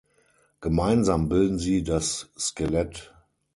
Gemeinsam 0.61 1.29
bilden 1.29 1.59
sie 1.59 1.83
das 1.83 2.31
Skelett. 2.35 3.13